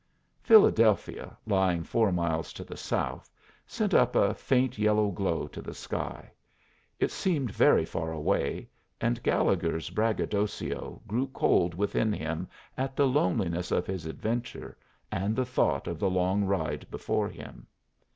Philadelphia, 0.41 1.37
lying 1.45 1.83
four 1.83 2.11
miles 2.11 2.53
to 2.53 2.63
the 2.63 2.75
south, 2.75 3.29
sent 3.67 3.93
up 3.93 4.15
a 4.15 4.33
faint 4.33 4.79
yellow 4.79 5.11
glow 5.11 5.45
to 5.47 5.61
the 5.61 5.75
sky. 5.75 6.31
It 6.97 7.11
seemed 7.11 7.51
very 7.51 7.85
far 7.85 8.11
away, 8.11 8.67
and 8.99 9.21
Gallegher's 9.21 9.91
braggadocio 9.91 11.03
grew 11.05 11.27
cold 11.27 11.75
within 11.75 12.11
him 12.11 12.47
at 12.75 12.95
the 12.95 13.05
loneliness 13.05 13.69
of 13.69 13.85
his 13.85 14.07
adventure 14.07 14.75
and 15.11 15.35
the 15.35 15.45
thought 15.45 15.85
of 15.87 15.99
the 15.99 16.09
long 16.09 16.45
ride 16.45 16.89
before 16.89 17.29
him. 17.29 17.67